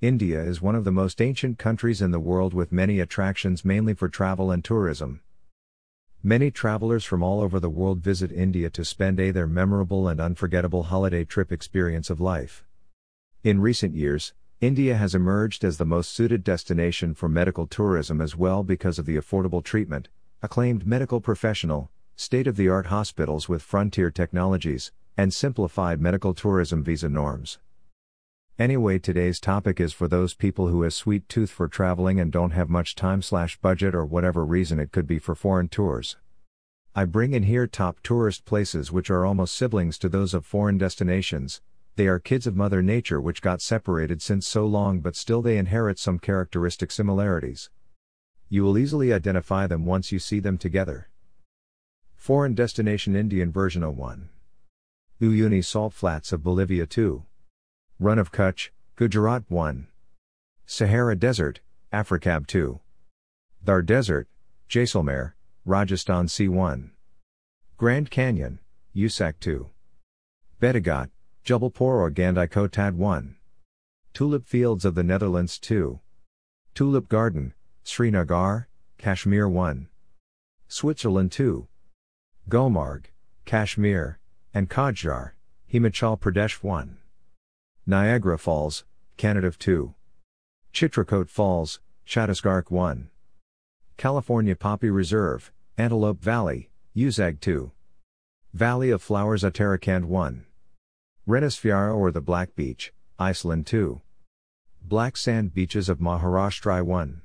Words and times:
India 0.00 0.42
is 0.42 0.62
one 0.62 0.74
of 0.74 0.84
the 0.84 0.90
most 0.90 1.20
ancient 1.20 1.58
countries 1.58 2.00
in 2.00 2.10
the 2.10 2.18
world 2.18 2.54
with 2.54 2.72
many 2.72 3.00
attractions 3.00 3.66
mainly 3.66 3.92
for 3.92 4.08
travel 4.08 4.50
and 4.50 4.64
tourism. 4.64 5.20
Many 6.22 6.50
travelers 6.50 7.04
from 7.04 7.22
all 7.22 7.42
over 7.42 7.60
the 7.60 7.68
world 7.68 7.98
visit 8.00 8.32
India 8.32 8.70
to 8.70 8.82
spend 8.82 9.20
a 9.20 9.30
their 9.30 9.46
memorable 9.46 10.08
and 10.08 10.18
unforgettable 10.18 10.84
holiday 10.84 11.26
trip 11.26 11.52
experience 11.52 12.08
of 12.08 12.18
life. 12.18 12.64
In 13.44 13.60
recent 13.60 13.94
years, 13.94 14.32
India 14.62 14.96
has 14.96 15.14
emerged 15.14 15.64
as 15.64 15.76
the 15.76 15.84
most 15.84 16.14
suited 16.14 16.42
destination 16.44 17.12
for 17.12 17.28
medical 17.28 17.66
tourism 17.66 18.22
as 18.22 18.34
well 18.34 18.62
because 18.62 18.98
of 18.98 19.04
the 19.04 19.16
affordable 19.16 19.62
treatment, 19.62 20.08
acclaimed 20.40 20.86
medical 20.86 21.20
professional, 21.20 21.90
state 22.16 22.46
of 22.46 22.56
the 22.56 22.70
art 22.70 22.86
hospitals 22.86 23.50
with 23.50 23.60
frontier 23.60 24.10
technologies, 24.10 24.92
and 25.18 25.34
simplified 25.34 26.00
medical 26.00 26.32
tourism 26.32 26.82
visa 26.82 27.10
norms. 27.10 27.58
Anyway, 28.60 28.98
today's 28.98 29.40
topic 29.40 29.80
is 29.80 29.94
for 29.94 30.06
those 30.06 30.34
people 30.34 30.68
who 30.68 30.82
has 30.82 30.94
sweet 30.94 31.26
tooth 31.30 31.48
for 31.48 31.66
traveling 31.66 32.20
and 32.20 32.30
don't 32.30 32.50
have 32.50 32.68
much 32.68 32.94
time 32.94 33.22
slash 33.22 33.56
budget 33.56 33.94
or 33.94 34.04
whatever 34.04 34.44
reason 34.44 34.78
it 34.78 34.92
could 34.92 35.06
be 35.06 35.18
for 35.18 35.34
foreign 35.34 35.66
tours. 35.66 36.18
I 36.94 37.06
bring 37.06 37.32
in 37.32 37.44
here 37.44 37.66
top 37.66 38.00
tourist 38.02 38.44
places 38.44 38.92
which 38.92 39.08
are 39.08 39.24
almost 39.24 39.54
siblings 39.54 39.96
to 40.00 40.10
those 40.10 40.34
of 40.34 40.44
foreign 40.44 40.76
destinations. 40.76 41.62
They 41.96 42.06
are 42.06 42.18
kids 42.18 42.46
of 42.46 42.54
Mother 42.54 42.82
Nature 42.82 43.18
which 43.18 43.40
got 43.40 43.62
separated 43.62 44.20
since 44.20 44.46
so 44.46 44.66
long 44.66 45.00
but 45.00 45.16
still 45.16 45.40
they 45.40 45.56
inherit 45.56 45.98
some 45.98 46.18
characteristic 46.18 46.90
similarities. 46.90 47.70
You 48.50 48.62
will 48.64 48.76
easily 48.76 49.10
identify 49.10 49.68
them 49.68 49.86
once 49.86 50.12
you 50.12 50.18
see 50.18 50.38
them 50.38 50.58
together. 50.58 51.08
Foreign 52.14 52.54
Destination 52.54 53.16
Indian 53.16 53.50
version 53.52 53.90
01 53.90 54.28
Uyuni 55.18 55.64
Salt 55.64 55.94
Flats 55.94 56.30
of 56.30 56.42
Bolivia 56.42 56.84
2 56.84 57.24
Rann 58.02 58.18
of 58.18 58.32
Kutch, 58.32 58.70
Gujarat 58.96 59.44
1. 59.48 59.86
Sahara 60.64 61.14
Desert, 61.14 61.60
Africab 61.92 62.46
2. 62.46 62.80
Thar 63.62 63.82
Desert, 63.82 64.26
Jaisalmer, 64.70 65.34
Rajasthan 65.66 66.24
C1. 66.24 66.92
Grand 67.76 68.10
Canyon, 68.10 68.58
USAC 68.96 69.34
2. 69.40 69.68
Bhedaghat, 70.62 71.10
Jubbulpore 71.44 72.00
or 72.00 72.10
Gandikotad 72.10 72.94
1. 72.94 73.36
Tulip 74.14 74.46
Fields 74.46 74.86
of 74.86 74.94
the 74.94 75.02
Netherlands 75.02 75.58
2. 75.58 76.00
Tulip 76.72 77.06
Garden, 77.06 77.52
Srinagar, 77.84 78.68
Kashmir 78.96 79.46
1. 79.46 79.88
Switzerland 80.68 81.32
2. 81.32 81.68
Gulmarg, 82.48 83.10
Kashmir, 83.44 84.18
and 84.54 84.70
Khajjiar, 84.70 85.32
Himachal 85.70 86.18
Pradesh 86.18 86.62
1. 86.62 86.96
Niagara 87.86 88.38
Falls, 88.38 88.84
Canada 89.16 89.50
2. 89.50 89.94
Chitrakote 90.72 91.30
Falls, 91.30 91.80
Chhattisgarh 92.06 92.70
1. 92.70 93.08
California 93.96 94.54
Poppy 94.54 94.90
Reserve, 94.90 95.50
Antelope 95.78 96.20
Valley, 96.22 96.70
Uzag 96.94 97.40
2. 97.40 97.72
Valley 98.52 98.90
of 98.90 99.02
Flowers 99.02 99.42
Uttarakhand 99.42 100.04
1. 100.04 100.44
Reynisfjara 101.26 101.96
or 101.96 102.10
the 102.10 102.20
Black 102.20 102.54
Beach, 102.54 102.92
Iceland 103.18 103.66
2. 103.66 104.00
Black 104.82 105.16
Sand 105.16 105.54
Beaches 105.54 105.88
of 105.88 105.98
Maharashtra 105.98 106.84
1. 106.84 107.22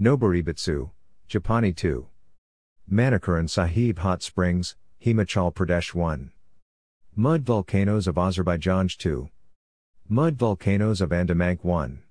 Noboribetsu, 0.00 0.90
Japani 1.28 1.74
2. 1.74 2.06
Manikaran 2.90 3.50
Sahib 3.50 3.98
Hot 3.98 4.22
Springs, 4.22 4.76
Himachal 5.04 5.52
Pradesh 5.52 5.94
1. 5.94 6.30
Mud 7.16 7.42
Volcanoes 7.42 8.06
of 8.06 8.18
Azerbaijan 8.18 8.88
2. 8.88 9.28
Mud 10.06 10.36
volcanoes 10.36 11.00
of 11.00 11.14
Andaman 11.14 11.58
1. 11.62 12.02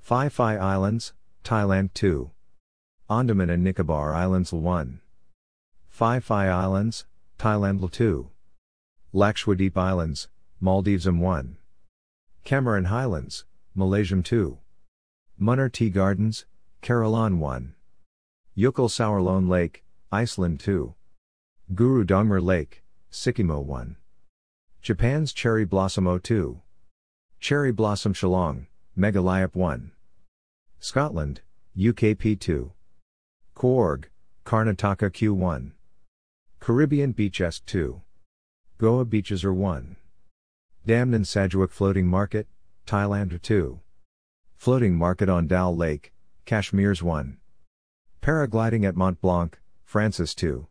Phi 0.00 0.28
Phi 0.28 0.56
Islands, 0.56 1.14
Thailand 1.42 1.94
2. 1.94 2.30
Andaman 3.08 3.48
and 3.48 3.64
Nicobar 3.64 4.14
Islands 4.14 4.52
1. 4.52 5.00
Phi 5.88 6.20
Phi 6.20 6.48
Islands, 6.48 7.06
Thailand 7.38 7.90
2. 7.90 8.28
Lakshadweep 9.14 9.78
Islands, 9.78 10.28
Maldives 10.60 11.08
1. 11.08 11.56
Cameron 12.44 12.84
Highlands, 12.84 13.46
Malaysia 13.74 14.20
2. 14.20 14.58
Munnar 15.40 15.72
Tea 15.72 15.88
Gardens, 15.88 16.44
Carolan 16.82 17.38
1. 17.38 17.74
Jökulsárlón 18.58 19.48
Lake, 19.48 19.84
Iceland 20.12 20.60
2. 20.60 20.94
Guru 21.74 22.04
Dongmar 22.04 22.42
Lake, 22.42 22.82
Sikkim 23.08 23.48
1. 23.48 23.96
Japan's 24.82 25.32
Cherry 25.32 25.64
Blossom 25.64 26.20
2. 26.20 26.60
Cherry 27.46 27.70
Blossom 27.70 28.12
Shillong, 28.12 28.66
Meghalaya 28.98 29.54
1. 29.54 29.92
Scotland, 30.80 31.42
UKP 31.78 32.40
2. 32.40 32.72
Coorg, 33.54 34.06
Karnataka 34.44 35.12
Q1. 35.12 35.70
Caribbean 36.58 37.12
Beach 37.12 37.40
Esk 37.40 37.64
2. 37.66 38.02
Goa 38.78 39.04
Beaches 39.04 39.44
are 39.44 39.54
1. 39.54 39.94
Damnoen 40.88 41.24
Saduak 41.24 41.70
Floating 41.70 42.08
Market, 42.08 42.48
Thailand 42.84 43.40
2. 43.40 43.78
Floating 44.56 44.96
Market 44.96 45.28
on 45.28 45.46
Dal 45.46 45.76
Lake, 45.76 46.12
Kashmir's 46.46 47.00
1. 47.00 47.36
Paragliding 48.22 48.84
at 48.84 48.96
Mont 48.96 49.20
Blanc, 49.20 49.56
Francis 49.84 50.34
2. 50.34 50.66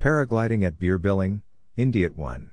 Paragliding 0.00 0.66
at 0.66 0.76
Bir 0.76 0.98
Billing, 0.98 1.42
India 1.76 2.08
1. 2.08 2.50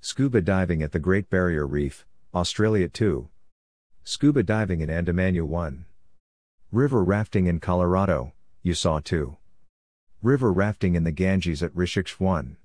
Scuba 0.00 0.40
diving 0.40 0.82
at 0.82 0.92
the 0.92 0.98
Great 0.98 1.28
Barrier 1.28 1.66
Reef, 1.66 2.06
Australia 2.34 2.88
2. 2.88 3.28
Scuba 4.02 4.42
diving 4.42 4.80
in 4.80 4.88
Andamanu 4.88 5.44
1. 5.44 5.84
River 6.72 7.04
rafting 7.04 7.46
in 7.46 7.60
Colorado, 7.60 8.32
Utah 8.64 8.98
2. 8.98 9.36
River 10.20 10.52
rafting 10.52 10.96
in 10.96 11.04
the 11.04 11.12
Ganges 11.12 11.62
at 11.62 11.72
Rishikesh 11.76 12.18
1. 12.18 12.56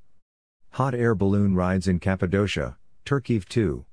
Hot 0.71 0.95
air 0.95 1.13
balloon 1.13 1.53
rides 1.53 1.87
in 1.87 1.99
Cappadocia, 1.99 2.77
Turkey 3.05 3.39
2. 3.39 3.85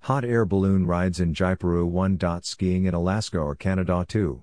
Hot 0.00 0.24
air 0.24 0.44
balloon 0.44 0.86
rides 0.86 1.20
in 1.20 1.32
Jaipuru 1.32 1.86
1. 1.86 2.42
Skiing 2.42 2.86
in 2.86 2.94
Alaska 2.94 3.38
or 3.38 3.54
Canada 3.54 4.04
2. 4.08 4.42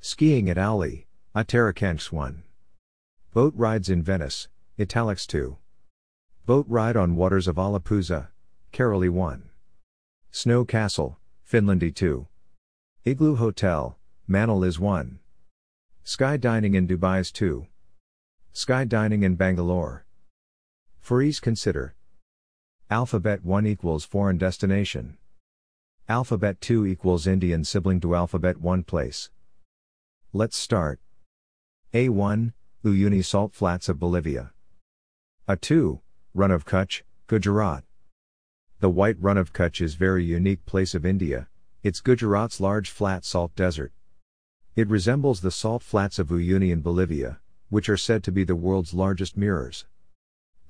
Skiing 0.00 0.50
at 0.50 0.56
Auli, 0.56 1.06
Uttarakhand 1.36 2.10
1. 2.10 2.42
Boat 3.32 3.54
rides 3.54 3.88
in 3.88 4.02
Venice, 4.02 4.48
Italics 4.76 5.24
2. 5.28 5.56
Boat 6.46 6.66
ride 6.68 6.96
on 6.96 7.14
waters 7.14 7.46
of 7.46 7.54
Alappuzha, 7.54 8.30
Kareli 8.72 9.08
1. 9.08 9.47
Snow 10.30 10.64
Castle, 10.64 11.18
Finlandy 11.50 11.92
2. 11.92 12.26
Igloo 13.04 13.36
Hotel, 13.36 13.96
Manal 14.28 14.64
is 14.64 14.78
1. 14.78 15.18
Sky 16.04 16.36
Dining 16.36 16.74
in 16.74 16.86
Dubai's 16.86 17.32
2. 17.32 17.66
Sky 18.52 18.84
Dining 18.84 19.22
in 19.22 19.36
Bangalore. 19.36 20.04
For 21.00 21.22
ease 21.22 21.40
consider. 21.40 21.94
Alphabet 22.90 23.42
1 23.42 23.66
equals 23.66 24.04
foreign 24.04 24.36
destination. 24.36 25.16
Alphabet 26.08 26.60
2 26.60 26.86
equals 26.86 27.26
Indian 27.26 27.64
sibling 27.64 27.98
to 28.00 28.14
Alphabet 28.14 28.58
1 28.58 28.82
place. 28.84 29.30
Let's 30.34 30.58
start. 30.58 31.00
A1, 31.94 32.52
Uyuni 32.84 33.24
Salt 33.24 33.54
Flats 33.54 33.88
of 33.88 33.98
Bolivia. 33.98 34.52
A2, 35.48 36.00
Rann 36.34 36.50
of 36.50 36.66
Kutch, 36.66 37.02
Gujarat. 37.26 37.82
The 38.80 38.88
White 38.88 39.16
Rann 39.20 39.38
of 39.38 39.52
Kutch 39.52 39.80
is 39.80 39.96
very 39.96 40.24
unique 40.24 40.64
place 40.64 40.94
of 40.94 41.04
India, 41.04 41.48
it's 41.82 42.00
Gujarat's 42.00 42.60
large 42.60 42.90
flat 42.90 43.24
salt 43.24 43.52
desert. 43.56 43.92
It 44.76 44.88
resembles 44.88 45.40
the 45.40 45.50
salt 45.50 45.82
flats 45.82 46.20
of 46.20 46.28
Uyuni 46.28 46.70
in 46.70 46.80
Bolivia, 46.80 47.40
which 47.70 47.88
are 47.88 47.96
said 47.96 48.22
to 48.22 48.30
be 48.30 48.44
the 48.44 48.54
world's 48.54 48.94
largest 48.94 49.36
mirrors. 49.36 49.86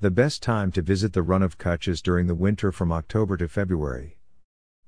The 0.00 0.10
best 0.10 0.42
time 0.42 0.72
to 0.72 0.80
visit 0.80 1.12
the 1.12 1.20
Rann 1.20 1.42
of 1.42 1.58
Kutch 1.58 1.86
is 1.86 2.00
during 2.00 2.28
the 2.28 2.34
winter 2.34 2.72
from 2.72 2.92
October 2.92 3.36
to 3.36 3.46
February. 3.46 4.16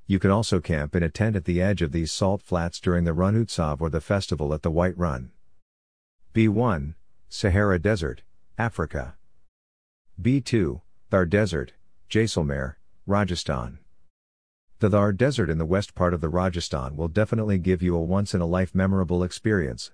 You 0.06 0.18
can 0.18 0.30
also 0.30 0.58
camp 0.58 0.96
in 0.96 1.02
a 1.02 1.10
tent 1.10 1.36
at 1.36 1.44
the 1.44 1.60
edge 1.60 1.82
of 1.82 1.92
these 1.92 2.10
salt 2.10 2.40
flats 2.40 2.80
during 2.80 3.04
the 3.04 3.12
Rann 3.12 3.34
Utsav 3.34 3.82
or 3.82 3.90
the 3.90 4.00
festival 4.00 4.54
at 4.54 4.62
the 4.62 4.70
White 4.70 4.96
Rann. 4.96 5.30
B1, 6.34 6.94
Sahara 7.28 7.78
Desert, 7.78 8.22
Africa. 8.56 9.16
B2, 10.18 10.80
Thar 11.10 11.26
Desert, 11.26 11.74
Jaisalmer, 12.08 12.76
Rajasthan. 13.06 13.78
The 14.80 14.90
Thar 14.90 15.12
Desert 15.12 15.48
in 15.48 15.58
the 15.58 15.64
west 15.64 15.94
part 15.94 16.12
of 16.12 16.20
the 16.20 16.28
Rajasthan 16.28 16.96
will 16.96 17.08
definitely 17.08 17.58
give 17.58 17.82
you 17.82 17.96
a 17.96 18.02
once 18.02 18.34
in 18.34 18.40
a 18.40 18.46
life 18.46 18.74
memorable 18.74 19.22
experience. 19.22 19.90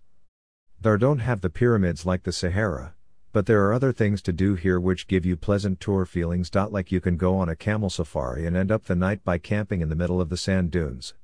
Thar 0.82 0.99
don't 0.99 1.20
have 1.20 1.41
the 1.41 1.49
pyramids 1.49 2.05
like 2.05 2.25
the 2.25 2.32
Sahara, 2.32 2.94
but 3.32 3.47
there 3.47 3.64
are 3.64 3.73
other 3.73 3.93
things 3.93 4.20
to 4.23 4.32
do 4.32 4.55
here 4.55 4.81
which 4.81 5.06
give 5.06 5.25
you 5.25 5.37
pleasant 5.37 5.79
tour 5.79 6.05
feelings. 6.05 6.50
Like 6.53 6.91
you 6.91 7.00
can 7.00 7.17
go 7.17 7.37
on 7.37 7.49
a 7.49 7.56
camel 7.56 7.91
safari 7.91 8.44
and 8.44 8.56
end 8.56 8.73
up 8.73 8.85
the 8.85 8.97
night 8.97 9.25
by 9.25 9.38
camping 9.38 9.81
in 9.81 9.88
the 9.88 9.97
middle 9.97 10.20
of 10.20 10.29
the 10.29 10.37
sand 10.37 10.73
dunes. 10.73 11.14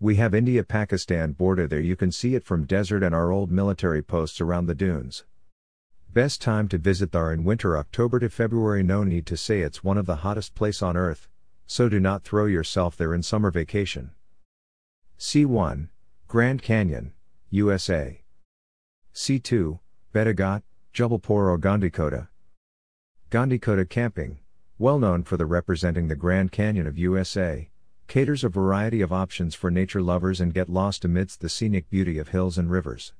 We 0.00 0.16
have 0.16 0.34
India 0.34 0.64
Pakistan 0.64 1.32
border 1.32 1.66
there, 1.66 1.80
you 1.80 1.94
can 1.94 2.10
see 2.10 2.34
it 2.34 2.44
from 2.44 2.66
desert 2.66 3.02
and 3.02 3.14
our 3.14 3.30
old 3.30 3.50
military 3.50 4.02
posts 4.02 4.40
around 4.40 4.66
the 4.66 4.74
dunes. 4.74 5.24
Best 6.16 6.40
time 6.40 6.66
to 6.68 6.78
visit 6.78 7.12
Thar 7.12 7.30
in 7.30 7.44
winter 7.44 7.76
October 7.76 8.18
to 8.20 8.30
February 8.30 8.82
no 8.82 9.04
need 9.04 9.26
to 9.26 9.36
say 9.36 9.60
it's 9.60 9.84
one 9.84 9.98
of 9.98 10.06
the 10.06 10.24
hottest 10.24 10.54
place 10.54 10.80
on 10.80 10.96
earth. 10.96 11.28
so 11.66 11.90
do 11.90 12.00
not 12.00 12.24
throw 12.24 12.46
yourself 12.46 12.96
there 12.96 13.12
in 13.12 13.22
summer 13.22 13.50
vacation. 13.50 14.12
C1, 15.18 15.88
Grand 16.26 16.62
Canyon, 16.62 17.12
USA. 17.50 18.22
C2, 19.14 19.78
Bhedaghat, 20.14 20.62
Jubbulpore 20.94 21.50
or 21.50 21.58
Gandikota. 21.58 22.28
Gandikota 23.30 23.86
Camping, 23.86 24.38
well 24.78 24.98
known 24.98 25.22
for 25.22 25.36
the 25.36 25.44
representing 25.44 26.08
the 26.08 26.16
Grand 26.16 26.50
Canyon 26.50 26.86
of 26.86 26.96
USA, 26.96 27.68
caters 28.08 28.42
a 28.42 28.48
variety 28.48 29.02
of 29.02 29.12
options 29.12 29.54
for 29.54 29.70
nature 29.70 30.00
lovers 30.00 30.40
and 30.40 30.54
get 30.54 30.70
lost 30.70 31.04
amidst 31.04 31.42
the 31.42 31.50
scenic 31.50 31.90
beauty 31.90 32.16
of 32.16 32.28
hills 32.28 32.56
and 32.56 32.70
rivers. 32.70 33.12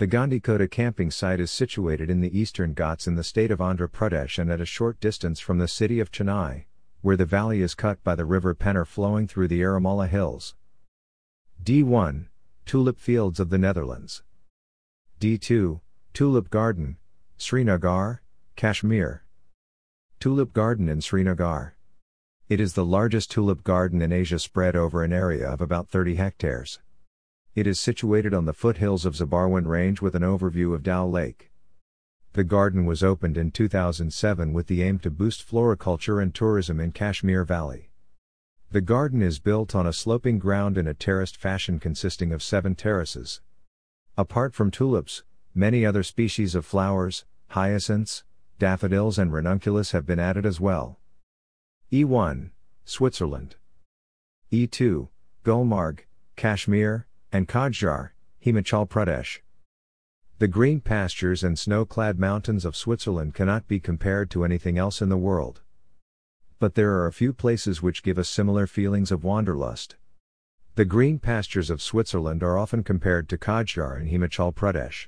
The 0.00 0.08
Gandikota 0.08 0.70
camping 0.70 1.10
site 1.10 1.40
is 1.40 1.50
situated 1.50 2.08
in 2.08 2.22
the 2.22 2.38
eastern 2.38 2.72
Ghats 2.72 3.06
in 3.06 3.16
the 3.16 3.22
state 3.22 3.50
of 3.50 3.58
Andhra 3.58 3.86
Pradesh 3.86 4.38
and 4.38 4.50
at 4.50 4.58
a 4.58 4.64
short 4.64 4.98
distance 4.98 5.40
from 5.40 5.58
the 5.58 5.68
city 5.68 6.00
of 6.00 6.10
Chennai, 6.10 6.64
where 7.02 7.18
the 7.18 7.26
valley 7.26 7.60
is 7.60 7.74
cut 7.74 8.02
by 8.02 8.14
the 8.14 8.24
river 8.24 8.54
Penner 8.54 8.86
flowing 8.86 9.28
through 9.28 9.48
the 9.48 9.60
Erramala 9.60 10.08
Hills. 10.08 10.54
D1 11.62 12.28
Tulip 12.64 12.98
Fields 12.98 13.38
of 13.38 13.50
the 13.50 13.58
Netherlands. 13.58 14.22
D2 15.20 15.82
Tulip 16.14 16.48
Garden, 16.48 16.96
Srinagar, 17.36 18.22
Kashmir. 18.56 19.24
Tulip 20.18 20.54
Garden 20.54 20.88
in 20.88 21.02
Srinagar. 21.02 21.76
It 22.48 22.58
is 22.58 22.72
the 22.72 22.86
largest 22.86 23.30
tulip 23.30 23.62
garden 23.64 24.00
in 24.00 24.12
Asia 24.12 24.38
spread 24.38 24.76
over 24.76 25.04
an 25.04 25.12
area 25.12 25.46
of 25.46 25.60
about 25.60 25.90
30 25.90 26.14
hectares. 26.14 26.80
It 27.60 27.66
is 27.66 27.78
situated 27.78 28.32
on 28.32 28.46
the 28.46 28.54
foothills 28.54 29.04
of 29.04 29.16
Zabarwan 29.16 29.66
Range 29.66 30.00
with 30.00 30.14
an 30.14 30.22
overview 30.22 30.74
of 30.74 30.82
Dal 30.82 31.10
Lake. 31.10 31.50
The 32.32 32.42
garden 32.42 32.86
was 32.86 33.04
opened 33.04 33.36
in 33.36 33.50
2007 33.50 34.54
with 34.54 34.66
the 34.66 34.82
aim 34.82 34.98
to 35.00 35.10
boost 35.10 35.42
floriculture 35.42 36.22
and 36.22 36.34
tourism 36.34 36.80
in 36.80 36.92
Kashmir 36.92 37.44
Valley. 37.44 37.90
The 38.70 38.80
garden 38.80 39.20
is 39.20 39.40
built 39.40 39.74
on 39.74 39.86
a 39.86 39.92
sloping 39.92 40.38
ground 40.38 40.78
in 40.78 40.86
a 40.86 40.94
terraced 40.94 41.36
fashion 41.36 41.78
consisting 41.78 42.32
of 42.32 42.42
seven 42.42 42.74
terraces. 42.74 43.42
Apart 44.16 44.54
from 44.54 44.70
tulips, 44.70 45.22
many 45.54 45.84
other 45.84 46.02
species 46.02 46.54
of 46.54 46.64
flowers, 46.64 47.26
hyacinths, 47.48 48.24
daffodils, 48.58 49.18
and 49.18 49.34
ranunculus 49.34 49.90
have 49.90 50.06
been 50.06 50.18
added 50.18 50.46
as 50.46 50.60
well. 50.60 50.98
E1, 51.92 52.52
Switzerland. 52.86 53.56
E2, 54.50 55.10
Gulmarg, 55.44 56.06
Kashmir, 56.36 57.06
and 57.32 57.46
Khajjiar, 57.46 58.10
Himachal 58.44 58.88
Pradesh. 58.88 59.40
The 60.38 60.48
green 60.48 60.80
pastures 60.80 61.44
and 61.44 61.58
snow 61.58 61.84
clad 61.84 62.18
mountains 62.18 62.64
of 62.64 62.74
Switzerland 62.74 63.34
cannot 63.34 63.68
be 63.68 63.78
compared 63.78 64.30
to 64.30 64.44
anything 64.44 64.78
else 64.78 65.02
in 65.02 65.10
the 65.10 65.16
world. 65.16 65.60
But 66.58 66.74
there 66.74 66.92
are 66.92 67.06
a 67.06 67.12
few 67.12 67.32
places 67.32 67.82
which 67.82 68.02
give 68.02 68.18
us 68.18 68.28
similar 68.28 68.66
feelings 68.66 69.12
of 69.12 69.22
wanderlust. 69.22 69.96
The 70.74 70.84
green 70.84 71.18
pastures 71.18 71.70
of 71.70 71.82
Switzerland 71.82 72.42
are 72.42 72.58
often 72.58 72.82
compared 72.82 73.28
to 73.28 73.38
Khajjiar 73.38 74.00
in 74.00 74.08
Himachal 74.08 74.54
Pradesh. 74.54 75.06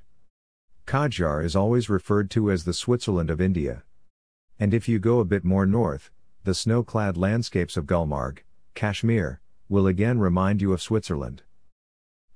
Khajjiar 0.87 1.45
is 1.45 1.57
always 1.57 1.89
referred 1.89 2.31
to 2.33 2.51
as 2.51 2.65
the 2.65 2.75
Switzerland 2.75 3.31
of 3.31 3.41
India. 3.41 3.85
And 4.61 4.75
if 4.75 4.89
you 4.89 4.99
go 4.99 5.19
a 5.19 5.25
bit 5.25 5.45
more 5.45 5.67
north, 5.67 6.11
the 6.45 6.55
snow 6.55 6.83
clad 6.83 7.17
landscapes 7.17 7.77
of 7.77 7.87
Gulmarg, 7.87 8.41
Kashmir, 8.75 9.41
will 9.69 9.87
again 9.87 10.19
remind 10.19 10.61
you 10.61 10.73
of 10.73 10.83
Switzerland. 10.83 11.43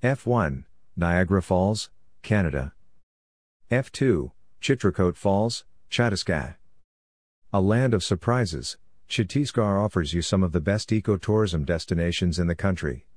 F1, 0.07 0.63
Niagara 0.97 1.43
Falls, 1.43 1.91
Canada. 2.23 2.73
F2, 3.73 4.31
Chitrakote 4.63 5.17
Falls, 5.17 5.65
Chhattisgarh. 5.91 6.55
A 7.53 7.61
land 7.61 7.93
of 7.93 8.05
surprises, 8.05 8.79
Chhattisgarh 9.09 9.85
offers 9.85 10.15
you 10.15 10.23
some 10.23 10.45
of 10.45 10.53
the 10.53 10.61
best 10.61 10.91
ecotourism 10.91 11.67
destinations 11.67 12.39
in 12.39 12.47
the 12.47 12.55
country. 12.55 13.09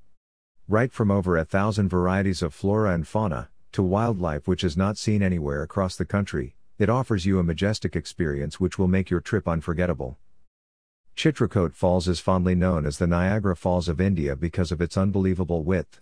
Right 0.67 0.91
from 0.91 1.11
over 1.11 1.37
a 1.37 1.45
thousand 1.45 1.89
varieties 1.89 2.41
of 2.41 2.55
flora 2.55 2.95
and 2.95 3.07
fauna, 3.07 3.49
to 3.73 3.83
wildlife 3.83 4.47
which 4.47 4.63
is 4.63 4.75
not 4.75 4.97
seen 4.97 5.21
anywhere 5.21 5.61
across 5.61 5.95
the 5.95 6.05
country, 6.05 6.55
it 6.79 6.89
offers 6.89 7.23
you 7.23 7.37
a 7.37 7.43
majestic 7.43 7.95
experience 7.95 8.59
which 8.59 8.79
will 8.79 8.87
make 8.87 9.11
your 9.11 9.21
trip 9.21 9.47
unforgettable. 9.47 10.17
Chitrakote 11.15 11.75
Falls 11.75 12.07
is 12.07 12.19
fondly 12.19 12.55
known 12.55 12.87
as 12.87 12.97
the 12.97 13.05
Niagara 13.05 13.55
Falls 13.55 13.87
of 13.87 14.01
India 14.01 14.35
because 14.35 14.71
of 14.71 14.81
its 14.81 14.97
unbelievable 14.97 15.63
width. 15.63 16.01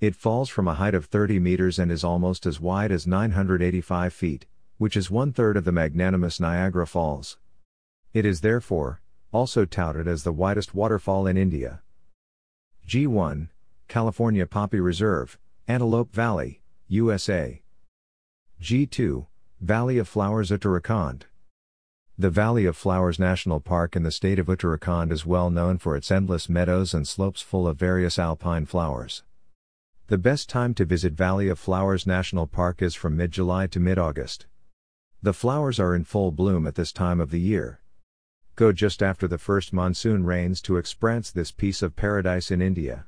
It 0.00 0.16
falls 0.16 0.48
from 0.48 0.68
a 0.68 0.74
height 0.74 0.94
of 0.94 1.06
30 1.06 1.38
meters 1.38 1.78
and 1.78 1.90
is 1.90 2.04
almost 2.04 2.46
as 2.46 2.60
wide 2.60 2.90
as 2.90 3.06
985 3.06 4.12
feet, 4.12 4.46
which 4.76 4.96
is 4.96 5.10
one 5.10 5.32
third 5.32 5.56
of 5.56 5.64
the 5.64 5.72
magnanimous 5.72 6.40
Niagara 6.40 6.86
Falls. 6.86 7.38
It 8.12 8.26
is 8.26 8.40
therefore, 8.40 9.00
also 9.32 9.64
touted 9.64 10.06
as 10.06 10.22
the 10.22 10.32
widest 10.32 10.74
waterfall 10.74 11.26
in 11.26 11.36
India. 11.36 11.82
G1, 12.86 13.48
California 13.88 14.46
Poppy 14.46 14.80
Reserve, 14.80 15.38
Antelope 15.66 16.12
Valley, 16.12 16.60
USA. 16.88 17.62
G2, 18.60 19.26
Valley 19.60 19.98
of 19.98 20.08
Flowers 20.08 20.50
Uttarakhand. 20.50 21.22
The 22.18 22.30
Valley 22.30 22.66
of 22.66 22.76
Flowers 22.76 23.18
National 23.18 23.60
Park 23.60 23.96
in 23.96 24.02
the 24.02 24.12
state 24.12 24.38
of 24.38 24.46
Uttarakhand 24.46 25.10
is 25.10 25.26
well 25.26 25.50
known 25.50 25.78
for 25.78 25.96
its 25.96 26.10
endless 26.10 26.48
meadows 26.48 26.94
and 26.94 27.08
slopes 27.08 27.40
full 27.40 27.66
of 27.66 27.78
various 27.78 28.18
alpine 28.18 28.66
flowers. 28.66 29.22
The 30.08 30.18
best 30.18 30.50
time 30.50 30.74
to 30.74 30.84
visit 30.84 31.14
Valley 31.14 31.48
of 31.48 31.58
Flowers 31.58 32.06
National 32.06 32.46
Park 32.46 32.82
is 32.82 32.94
from 32.94 33.16
mid 33.16 33.30
July 33.30 33.66
to 33.68 33.80
mid 33.80 33.98
August. 33.98 34.44
The 35.22 35.32
flowers 35.32 35.80
are 35.80 35.94
in 35.94 36.04
full 36.04 36.30
bloom 36.30 36.66
at 36.66 36.74
this 36.74 36.92
time 36.92 37.22
of 37.22 37.30
the 37.30 37.40
year. 37.40 37.80
Go 38.54 38.70
just 38.70 39.02
after 39.02 39.26
the 39.26 39.38
first 39.38 39.72
monsoon 39.72 40.26
rains 40.26 40.60
to 40.60 40.76
experience 40.76 41.30
this 41.30 41.52
piece 41.52 41.80
of 41.80 41.96
paradise 41.96 42.50
in 42.50 42.60
India. 42.60 43.06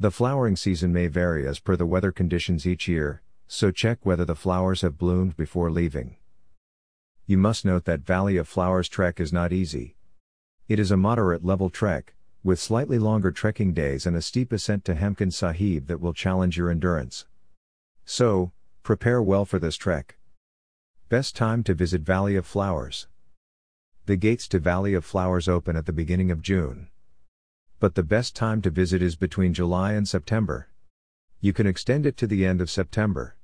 The 0.00 0.10
flowering 0.10 0.56
season 0.56 0.90
may 0.90 1.06
vary 1.06 1.46
as 1.46 1.58
per 1.58 1.76
the 1.76 1.84
weather 1.84 2.12
conditions 2.12 2.66
each 2.66 2.88
year, 2.88 3.20
so 3.46 3.70
check 3.70 3.98
whether 4.06 4.24
the 4.24 4.34
flowers 4.34 4.80
have 4.80 4.96
bloomed 4.96 5.36
before 5.36 5.70
leaving. 5.70 6.16
You 7.26 7.36
must 7.36 7.66
note 7.66 7.84
that 7.84 8.06
Valley 8.06 8.38
of 8.38 8.48
Flowers 8.48 8.88
trek 8.88 9.20
is 9.20 9.34
not 9.34 9.52
easy. 9.52 9.96
It 10.66 10.78
is 10.78 10.90
a 10.90 10.96
moderate 10.96 11.44
level 11.44 11.68
trek, 11.68 12.14
with 12.46 12.60
slightly 12.60 12.96
longer 12.96 13.32
trekking 13.32 13.72
days 13.72 14.06
and 14.06 14.14
a 14.16 14.22
steep 14.22 14.52
ascent 14.52 14.84
to 14.84 14.94
Hemkund 14.94 15.32
Sahib 15.32 15.88
that 15.88 16.00
will 16.00 16.14
challenge 16.14 16.56
your 16.56 16.70
endurance. 16.70 17.26
So, 18.04 18.52
prepare 18.84 19.20
well 19.20 19.44
for 19.44 19.58
this 19.58 19.74
trek. 19.74 20.16
Best 21.08 21.34
time 21.34 21.64
to 21.64 21.74
visit 21.74 22.02
Valley 22.02 22.36
of 22.36 22.46
Flowers. 22.46 23.08
The 24.04 24.14
gates 24.14 24.46
to 24.48 24.60
Valley 24.60 24.94
of 24.94 25.04
Flowers 25.04 25.48
open 25.48 25.74
at 25.74 25.86
the 25.86 25.92
beginning 25.92 26.30
of 26.30 26.40
June. 26.40 26.86
But 27.80 27.96
the 27.96 28.04
best 28.04 28.36
time 28.36 28.62
to 28.62 28.70
visit 28.70 29.02
is 29.02 29.16
between 29.16 29.52
July 29.52 29.94
and 29.94 30.06
September. 30.06 30.68
You 31.40 31.52
can 31.52 31.66
extend 31.66 32.06
it 32.06 32.16
to 32.18 32.28
the 32.28 32.46
end 32.46 32.60
of 32.60 32.70
September. 32.70 33.34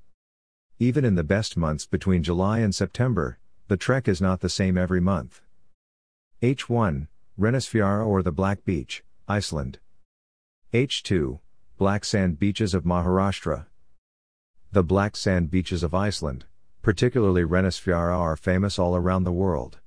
Even 0.79 1.05
in 1.05 1.17
the 1.17 1.25
best 1.25 1.57
months 1.57 1.87
between 1.87 2.23
July 2.23 2.61
and 2.61 2.73
September, 2.73 3.41
the 3.67 3.77
trek 3.77 4.07
is 4.07 4.21
not 4.21 4.43
the 4.43 4.49
same 4.49 4.79
every 4.79 5.01
month. 5.01 5.41
H1, 6.41 7.09
Reynisfjara 7.41 8.07
or 8.07 8.23
the 8.23 8.31
Black 8.31 8.65
Beach, 8.65 9.03
Iceland. 9.27 9.79
H2, 10.75 11.41
Black 11.79 12.05
Sand 12.05 12.39
Beaches 12.39 12.75
of 12.75 12.85
Maharashtra. 12.85 13.67
The 14.71 14.83
black 14.83 15.17
sand 15.17 15.51
beaches 15.51 15.83
of 15.83 15.95
Iceland, 15.95 16.45
particularly 16.83 17.43
Reynisfjara, 17.43 18.19
are 18.19 18.37
famous 18.37 18.79
all 18.79 18.97
around 18.97 19.25
the 19.25 19.33
world. 19.33 19.81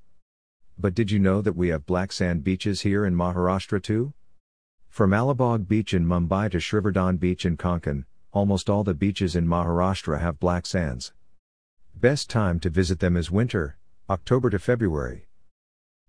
But 0.77 0.93
did 0.93 1.09
you 1.11 1.19
know 1.19 1.41
that 1.41 1.55
we 1.55 1.69
have 1.69 1.85
black 1.85 2.11
sand 2.11 2.43
beaches 2.43 2.81
here 2.81 3.05
in 3.05 3.15
Maharashtra 3.15 3.81
too? 3.81 4.13
From 4.89 5.11
Alibag 5.11 5.67
Beach 5.67 5.93
in 5.93 6.05
Mumbai 6.05 6.51
to 6.51 6.57
Shrivardhan 6.57 7.19
Beach 7.19 7.45
in 7.45 7.57
Konkan, 7.57 8.05
almost 8.31 8.69
all 8.69 8.83
the 8.83 8.93
beaches 8.93 9.35
in 9.35 9.47
Maharashtra 9.47 10.19
have 10.19 10.39
black 10.39 10.65
sands. 10.65 11.13
Best 11.95 12.29
time 12.29 12.59
to 12.59 12.69
visit 12.69 12.99
them 12.99 13.15
is 13.15 13.29
winter, 13.29 13.77
October 14.09 14.49
to 14.49 14.59
February. 14.59 15.27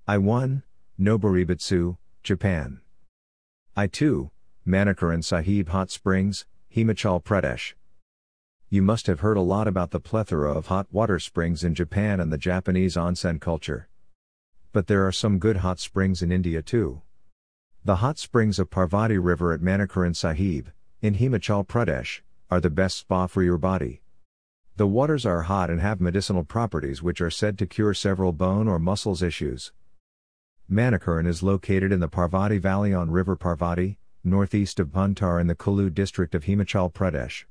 I1, 0.09 0.63
Noboribetsu, 0.99 1.99
Japan. 2.23 2.81
I2, 3.77 4.31
Manikaran 4.67 5.23
Sahib 5.23 5.69
Hot 5.69 5.91
Springs, 5.91 6.47
Himachal 6.75 7.23
Pradesh. 7.23 7.75
You 8.71 8.81
must 8.81 9.07
have 9.07 9.21
heard 9.21 9.37
a 9.37 9.43
lot 9.43 9.69
about 9.69 9.91
the 9.91 10.01
plethora 10.01 10.51
of 10.51 10.69
hot 10.69 10.87
water 10.91 11.19
springs 11.19 11.63
in 11.63 11.75
Japan 11.75 12.19
and 12.19 12.33
the 12.33 12.39
Japanese 12.39 12.97
onsen 12.97 13.39
culture. 13.39 13.89
But 14.73 14.87
there 14.87 15.07
are 15.07 15.13
some 15.13 15.39
good 15.39 15.59
hot 15.59 15.81
springs 15.81 16.23
in 16.23 16.33
India 16.33 16.63
too. 16.63 17.03
The 17.85 17.97
hot 17.97 18.19
springs 18.19 18.59
of 18.59 18.71
Parvati 18.71 19.19
River 19.19 19.53
at 19.53 19.61
Manikaran 19.61 20.17
Sahib, 20.17 20.71
in 21.03 21.17
Himachal 21.17 21.67
Pradesh, 21.67 22.23
are 22.51 22.61
the 22.61 22.71
best 22.71 22.97
spa 22.97 23.27
for 23.27 23.43
your 23.43 23.59
body. 23.59 24.01
The 24.77 24.87
waters 24.87 25.27
are 25.27 25.43
hot 25.43 25.69
and 25.69 25.83
have 25.83 26.01
medicinal 26.01 26.43
properties 26.43 27.03
which 27.03 27.21
are 27.21 27.31
said 27.31 27.59
to 27.59 27.67
cure 27.67 27.93
several 27.93 28.33
bone 28.33 28.67
or 28.67 28.79
muscles 28.79 29.23
issues. 29.23 29.73
Manikaran 30.71 31.29
is 31.29 31.45
located 31.45 31.93
in 31.93 32.01
the 32.01 32.09
Parvati 32.09 32.59
Valley 32.59 32.93
on 32.93 33.09
River 33.09 33.37
Parvati, 33.37 33.99
northeast 34.25 34.81
of 34.81 34.89
Bhuntar 34.89 35.41
in 35.41 35.47
the 35.47 35.55
Kulu 35.55 35.91
district 35.91 36.35
of 36.35 36.47
Himachal 36.47 36.93
Pradesh. 36.93 37.45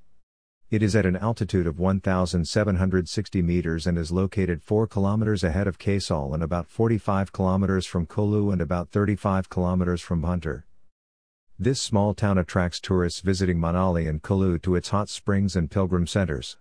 It 0.69 0.84
is 0.84 0.98
at 0.98 1.05
an 1.05 1.15
altitude 1.15 1.65
of 1.65 1.79
1,760 1.79 3.41
meters 3.41 3.88
and 3.88 3.98
is 3.98 4.12
located 4.12 4.62
4 4.62 4.86
kilometers 4.88 5.45
ahead 5.45 5.65
of 5.65 5.79
Kasol 5.79 6.34
and 6.34 6.43
about 6.43 6.67
45 6.67 7.31
kilometers 7.31 7.86
from 7.86 8.05
Kulu 8.05 8.51
and 8.51 8.62
about 8.62 8.89
35 8.89 9.50
kilometers 9.50 10.01
from 10.01 10.22
Bhuntar. 10.22 10.63
This 11.57 11.81
small 11.81 12.13
town 12.13 12.38
attracts 12.38 12.81
tourists 12.81 13.22
visiting 13.22 13.60
Manali 13.60 14.10
and 14.10 14.22
Kulu 14.22 14.60
to 14.60 14.75
its 14.75 14.89
hot 14.89 15.07
springs 15.07 15.55
and 15.55 15.72
pilgrim 15.72 16.05
centers. 16.05 16.57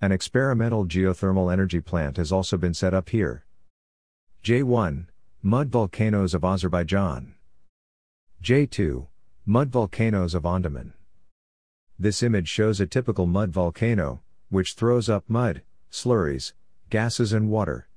An 0.00 0.12
experimental 0.12 0.86
geothermal 0.86 1.52
energy 1.52 1.82
plant 1.82 2.16
has 2.16 2.32
also 2.32 2.56
been 2.56 2.72
set 2.72 2.94
up 2.94 3.10
here. 3.10 3.44
J1 4.42 5.08
Mud 5.46 5.68
volcanoes 5.68 6.32
of 6.32 6.42
Azerbaijan. 6.42 7.34
J2 8.42 9.08
Mud 9.44 9.68
volcanoes 9.68 10.34
of 10.34 10.46
Andaman. 10.46 10.94
This 11.98 12.22
image 12.22 12.48
shows 12.48 12.80
a 12.80 12.86
typical 12.86 13.26
mud 13.26 13.50
volcano, 13.50 14.22
which 14.48 14.72
throws 14.72 15.10
up 15.10 15.28
mud, 15.28 15.60
slurries, 15.92 16.54
gases, 16.88 17.34
and 17.34 17.50
water. 17.50 17.90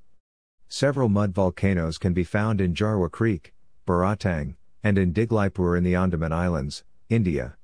Several 0.67 1.07
mud 1.07 1.33
volcanoes 1.33 1.97
can 1.97 2.11
be 2.11 2.25
found 2.25 2.59
in 2.59 2.73
Jarwa 2.73 3.09
Creek, 3.09 3.53
Baratang, 3.87 4.57
and 4.83 4.97
in 4.97 5.13
Diglipur 5.13 5.77
in 5.77 5.85
the 5.85 5.95
Andaman 5.95 6.33
Islands, 6.33 6.83
India. 7.07 7.55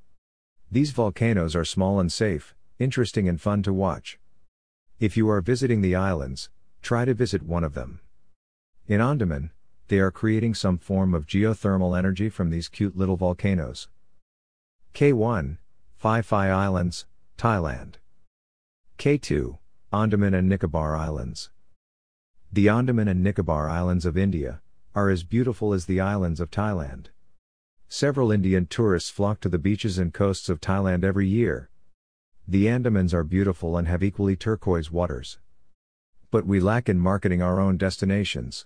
These 0.72 0.92
volcanoes 0.92 1.58
are 1.58 1.66
small 1.66 2.00
and 2.00 2.10
safe, 2.10 2.56
interesting 2.80 3.28
and 3.28 3.42
fun 3.42 3.62
to 3.64 3.74
watch. 3.74 4.18
If 5.02 5.18
you 5.18 5.30
are 5.30 5.42
visiting 5.42 5.82
the 5.82 5.98
islands, 5.98 6.50
try 6.82 7.04
to 7.04 7.14
visit 7.14 7.44
one 7.44 7.66
of 7.66 7.74
them. 7.74 8.00
In 8.88 9.02
Andaman, 9.02 9.52
they 9.94 10.00
are 10.00 10.10
creating 10.10 10.56
some 10.56 10.80
form 10.80 11.14
of 11.14 11.28
geothermal 11.28 11.96
energy 11.96 12.28
from 12.28 12.50
these 12.50 12.68
cute 12.68 12.98
little 12.98 13.16
volcanoes. 13.16 13.90
K1, 14.96 15.60
Phi 15.98 16.20
Phi 16.24 16.50
Islands, 16.50 17.06
Thailand. 17.38 17.98
K2, 18.98 19.60
Andaman 19.92 20.34
and 20.34 20.50
Nicobar 20.50 20.96
Islands. 20.96 21.52
The 22.52 22.70
Andaman 22.70 23.08
and 23.08 23.22
Nicobar 23.22 23.70
Islands 23.70 24.04
of 24.04 24.18
India 24.18 24.64
are 24.96 25.12
as 25.12 25.24
beautiful 25.24 25.74
as 25.74 25.86
the 25.86 26.02
islands 26.02 26.40
of 26.40 26.50
Thailand. 26.50 27.10
Several 27.88 28.32
Indian 28.32 28.66
tourists 28.66 29.12
flock 29.12 29.42
to 29.42 29.50
the 29.50 29.60
beaches 29.60 30.00
and 30.00 30.12
coasts 30.12 30.50
of 30.50 30.60
Thailand 30.60 31.04
every 31.04 31.28
year. 31.28 31.70
The 32.48 32.66
Andamans 32.66 33.14
are 33.14 33.24
beautiful 33.24 33.78
and 33.78 33.88
have 33.88 34.02
equally 34.02 34.36
turquoise 34.36 34.90
waters. 34.90 35.38
But 36.32 36.48
we 36.48 36.60
lack 36.60 36.90
in 36.90 37.00
marketing 37.00 37.44
our 37.44 37.60
own 37.60 37.78
destinations. 37.78 38.66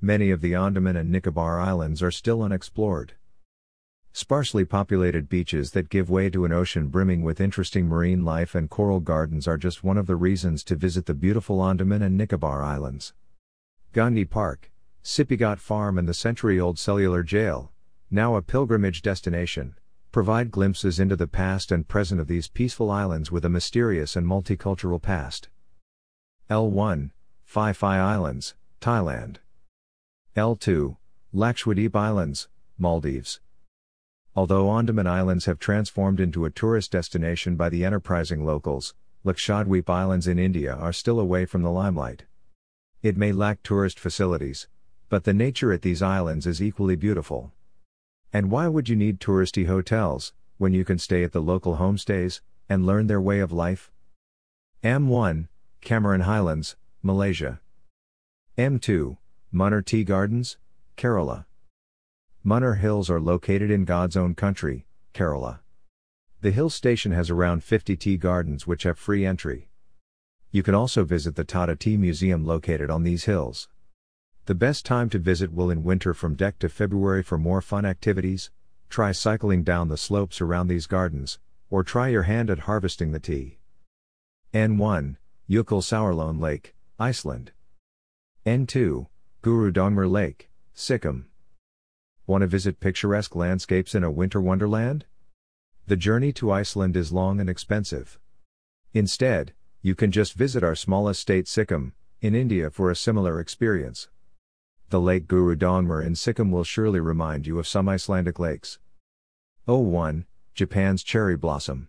Many 0.00 0.30
of 0.30 0.42
the 0.42 0.54
Andaman 0.54 0.94
and 0.96 1.10
Nicobar 1.10 1.58
Islands 1.58 2.02
are 2.02 2.10
still 2.10 2.42
unexplored. 2.42 3.14
Sparsely 4.12 4.64
populated 4.64 5.28
beaches 5.28 5.70
that 5.70 5.88
give 5.88 6.10
way 6.10 6.28
to 6.30 6.44
an 6.44 6.52
ocean 6.52 6.88
brimming 6.88 7.22
with 7.22 7.40
interesting 7.40 7.86
marine 7.86 8.24
life 8.24 8.54
and 8.54 8.68
coral 8.68 9.00
gardens 9.00 9.48
are 9.48 9.56
just 9.56 9.82
one 9.82 9.96
of 9.96 10.06
the 10.06 10.16
reasons 10.16 10.62
to 10.64 10.76
visit 10.76 11.06
the 11.06 11.14
beautiful 11.14 11.64
Andaman 11.64 12.02
and 12.02 12.16
Nicobar 12.16 12.62
Islands. 12.62 13.14
Gandhi 13.92 14.26
Park, 14.26 14.70
Sipighat 15.02 15.58
Farm, 15.58 15.96
and 15.96 16.06
the 16.06 16.14
century 16.14 16.60
old 16.60 16.78
cellular 16.78 17.22
jail, 17.22 17.72
now 18.10 18.36
a 18.36 18.42
pilgrimage 18.42 19.00
destination, 19.00 19.76
provide 20.12 20.50
glimpses 20.50 21.00
into 21.00 21.16
the 21.16 21.26
past 21.26 21.72
and 21.72 21.88
present 21.88 22.20
of 22.20 22.26
these 22.26 22.48
peaceful 22.48 22.90
islands 22.90 23.32
with 23.32 23.46
a 23.46 23.50
mysterious 23.50 24.14
and 24.14 24.26
multicultural 24.26 25.00
past. 25.00 25.48
L1, 26.50 27.12
Phi 27.44 27.72
Phi 27.72 27.98
Islands, 27.98 28.54
Thailand. 28.80 29.36
L2, 30.36 30.98
Lakshadweep 31.34 31.96
Islands, 31.96 32.48
Maldives. 32.76 33.40
Although 34.34 34.70
Andaman 34.70 35.06
Islands 35.06 35.46
have 35.46 35.58
transformed 35.58 36.20
into 36.20 36.44
a 36.44 36.50
tourist 36.50 36.92
destination 36.92 37.56
by 37.56 37.70
the 37.70 37.86
enterprising 37.86 38.44
locals, 38.44 38.92
Lakshadweep 39.24 39.88
Islands 39.88 40.26
in 40.26 40.38
India 40.38 40.74
are 40.74 40.92
still 40.92 41.18
away 41.18 41.46
from 41.46 41.62
the 41.62 41.70
limelight. 41.70 42.26
It 43.02 43.16
may 43.16 43.32
lack 43.32 43.62
tourist 43.62 43.98
facilities, 43.98 44.68
but 45.08 45.24
the 45.24 45.32
nature 45.32 45.72
at 45.72 45.80
these 45.80 46.02
islands 46.02 46.46
is 46.46 46.60
equally 46.60 46.96
beautiful. 46.96 47.52
And 48.30 48.50
why 48.50 48.68
would 48.68 48.90
you 48.90 48.96
need 48.96 49.20
touristy 49.20 49.66
hotels, 49.66 50.34
when 50.58 50.74
you 50.74 50.84
can 50.84 50.98
stay 50.98 51.24
at 51.24 51.32
the 51.32 51.40
local 51.40 51.78
homestays, 51.78 52.42
and 52.68 52.84
learn 52.84 53.06
their 53.06 53.22
way 53.22 53.40
of 53.40 53.52
life? 53.52 53.90
M1, 54.84 55.48
Cameron 55.80 56.20
Highlands, 56.20 56.76
Malaysia. 57.02 57.60
M2, 58.58 59.16
Munnar 59.54 59.84
Tea 59.84 60.02
Gardens, 60.02 60.58
Kerala. 60.96 61.46
Munnar 62.44 62.78
Hills 62.78 63.08
are 63.08 63.20
located 63.20 63.70
in 63.70 63.84
God's 63.84 64.16
own 64.16 64.34
country, 64.34 64.86
Kerala. 65.14 65.60
The 66.40 66.50
hill 66.50 66.68
station 66.68 67.12
has 67.12 67.30
around 67.30 67.62
50 67.62 67.96
tea 67.96 68.16
gardens 68.16 68.66
which 68.66 68.82
have 68.82 68.98
free 68.98 69.24
entry. 69.24 69.70
You 70.50 70.62
can 70.62 70.74
also 70.74 71.04
visit 71.04 71.36
the 71.36 71.44
Tata 71.44 71.76
Tea 71.76 71.96
Museum 71.96 72.44
located 72.44 72.90
on 72.90 73.04
these 73.04 73.24
hills. 73.24 73.68
The 74.46 74.54
best 74.54 74.84
time 74.84 75.08
to 75.10 75.18
visit 75.18 75.52
will 75.52 75.70
in 75.70 75.84
winter 75.84 76.12
from 76.12 76.36
Dec 76.36 76.58
to 76.58 76.68
February 76.68 77.22
for 77.22 77.38
more 77.38 77.60
fun 77.60 77.84
activities. 77.84 78.50
Try 78.88 79.12
cycling 79.12 79.62
down 79.62 79.88
the 79.88 79.96
slopes 79.96 80.40
around 80.40 80.68
these 80.68 80.86
gardens, 80.86 81.38
or 81.70 81.82
try 81.82 82.08
your 82.08 82.24
hand 82.24 82.50
at 82.50 82.60
harvesting 82.60 83.12
the 83.12 83.20
tea. 83.20 83.58
N1, 84.52 85.16
Jökulsárlón 85.48 86.40
Lake, 86.40 86.74
Iceland. 86.98 87.52
N2, 88.44 89.06
Gurudongmar 89.46 90.10
Lake, 90.10 90.50
Sikkim. 90.74 91.26
Want 92.26 92.40
to 92.40 92.48
visit 92.48 92.80
picturesque 92.80 93.36
landscapes 93.36 93.94
in 93.94 94.02
a 94.02 94.10
winter 94.10 94.40
wonderland? 94.40 95.04
The 95.86 95.94
journey 95.94 96.32
to 96.32 96.50
Iceland 96.50 96.96
is 96.96 97.12
long 97.12 97.38
and 97.38 97.48
expensive. 97.48 98.18
Instead, 98.92 99.52
you 99.82 99.94
can 99.94 100.10
just 100.10 100.32
visit 100.32 100.64
our 100.64 100.74
smallest 100.74 101.20
state 101.20 101.46
Sikkim, 101.46 101.92
in 102.20 102.34
India 102.34 102.70
for 102.70 102.90
a 102.90 102.96
similar 102.96 103.38
experience. 103.38 104.08
The 104.90 105.00
Lake 105.00 105.28
Gurudongmar 105.28 106.04
in 106.04 106.16
Sikkim 106.16 106.50
will 106.50 106.64
surely 106.64 106.98
remind 106.98 107.46
you 107.46 107.60
of 107.60 107.68
some 107.68 107.88
Icelandic 107.88 108.40
lakes. 108.40 108.80
01. 109.66 110.26
Japan's 110.56 111.04
Cherry 111.04 111.36
Blossom. 111.36 111.86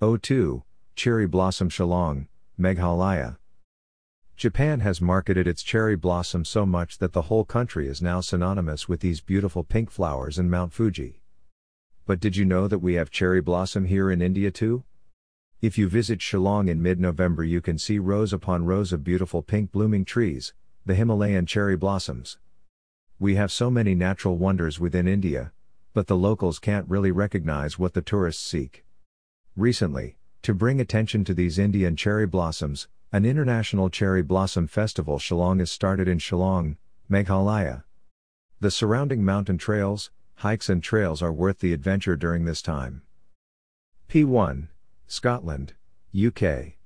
02. 0.00 0.62
Cherry 0.94 1.26
Blossom 1.26 1.70
Shillong, 1.70 2.28
Meghalaya. 2.56 3.38
Japan 4.36 4.80
has 4.80 5.00
marketed 5.00 5.46
its 5.46 5.62
cherry 5.62 5.96
blossom 5.96 6.44
so 6.44 6.66
much 6.66 6.98
that 6.98 7.12
the 7.12 7.22
whole 7.22 7.44
country 7.44 7.86
is 7.86 8.02
now 8.02 8.20
synonymous 8.20 8.88
with 8.88 9.00
these 9.00 9.20
beautiful 9.20 9.62
pink 9.62 9.90
flowers 9.90 10.38
in 10.38 10.50
Mount 10.50 10.72
Fuji. 10.72 11.20
But 12.06 12.18
did 12.18 12.36
you 12.36 12.44
know 12.44 12.66
that 12.66 12.80
we 12.80 12.94
have 12.94 13.10
cherry 13.10 13.40
blossom 13.40 13.84
here 13.84 14.10
in 14.10 14.20
India 14.20 14.50
too? 14.50 14.84
If 15.60 15.78
you 15.78 15.88
visit 15.88 16.18
Shillong 16.18 16.68
in 16.68 16.82
mid 16.82 16.98
November, 16.98 17.44
you 17.44 17.60
can 17.60 17.78
see 17.78 18.00
rows 18.00 18.32
upon 18.32 18.64
rows 18.64 18.92
of 18.92 19.04
beautiful 19.04 19.42
pink 19.42 19.70
blooming 19.70 20.04
trees, 20.04 20.54
the 20.84 20.96
Himalayan 20.96 21.46
cherry 21.46 21.76
blossoms. 21.76 22.38
We 23.20 23.36
have 23.36 23.52
so 23.52 23.70
many 23.70 23.94
natural 23.94 24.36
wonders 24.36 24.80
within 24.80 25.06
India, 25.06 25.52
but 25.94 26.08
the 26.08 26.16
locals 26.16 26.58
can't 26.58 26.88
really 26.88 27.12
recognize 27.12 27.78
what 27.78 27.94
the 27.94 28.02
tourists 28.02 28.44
seek. 28.44 28.84
Recently, 29.54 30.16
to 30.42 30.52
bring 30.52 30.80
attention 30.80 31.22
to 31.26 31.34
these 31.34 31.56
Indian 31.56 31.94
cherry 31.94 32.26
blossoms, 32.26 32.88
an 33.14 33.26
international 33.26 33.90
cherry 33.90 34.22
blossom 34.22 34.66
festival 34.66 35.18
Shillong 35.18 35.60
is 35.60 35.70
started 35.70 36.08
in 36.08 36.16
Shillong, 36.16 36.76
Meghalaya. 37.10 37.84
The 38.60 38.70
surrounding 38.70 39.22
mountain 39.22 39.58
trails, 39.58 40.10
hikes, 40.36 40.70
and 40.70 40.82
trails 40.82 41.20
are 41.20 41.32
worth 41.32 41.58
the 41.58 41.74
adventure 41.74 42.16
during 42.16 42.46
this 42.46 42.62
time. 42.62 43.02
P1, 44.08 44.68
Scotland, 45.06 45.74
UK. 46.16 46.78